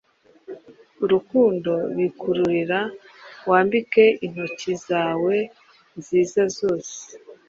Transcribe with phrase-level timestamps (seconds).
[1.03, 2.79] urukundo bikuririra
[3.49, 5.35] Wambike intoki zawe
[5.97, 6.97] nziza zose;